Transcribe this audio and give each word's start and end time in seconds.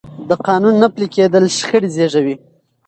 د 0.29 0.31
قانون 0.47 0.75
نه 0.83 0.87
پلي 0.93 1.07
کېدل 1.15 1.43
شخړې 1.57 1.89
زېږوي 1.95 2.35